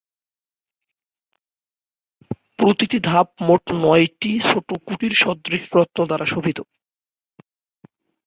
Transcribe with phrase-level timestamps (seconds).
[2.59, 6.59] প্রতিটি ধাপ মোট নয়টি ছোট কুটির সদৃশ ‘রত্ন’ দ্বারা শোভিত।